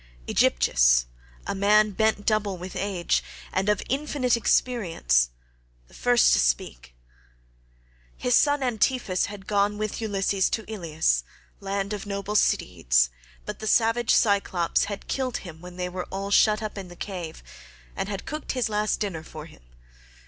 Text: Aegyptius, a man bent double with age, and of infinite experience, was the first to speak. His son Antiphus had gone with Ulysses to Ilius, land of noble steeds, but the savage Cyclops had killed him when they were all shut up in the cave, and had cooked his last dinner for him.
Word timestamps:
Aegyptius, 0.27 1.05
a 1.45 1.53
man 1.53 1.91
bent 1.91 2.25
double 2.25 2.57
with 2.57 2.75
age, 2.75 3.23
and 3.53 3.69
of 3.69 3.83
infinite 3.87 4.35
experience, 4.35 5.29
was 5.87 5.95
the 5.95 6.01
first 6.01 6.33
to 6.33 6.39
speak. 6.39 6.95
His 8.17 8.33
son 8.35 8.63
Antiphus 8.63 9.27
had 9.27 9.45
gone 9.45 9.77
with 9.77 10.01
Ulysses 10.01 10.49
to 10.49 10.65
Ilius, 10.67 11.23
land 11.59 11.93
of 11.93 12.07
noble 12.07 12.35
steeds, 12.35 13.11
but 13.45 13.59
the 13.59 13.67
savage 13.67 14.09
Cyclops 14.15 14.85
had 14.85 15.07
killed 15.07 15.37
him 15.45 15.61
when 15.61 15.77
they 15.77 15.87
were 15.87 16.05
all 16.05 16.31
shut 16.31 16.63
up 16.63 16.79
in 16.79 16.87
the 16.87 16.95
cave, 16.95 17.43
and 17.95 18.09
had 18.09 18.25
cooked 18.25 18.53
his 18.53 18.69
last 18.69 18.99
dinner 18.99 19.21
for 19.21 19.45
him. 19.45 19.61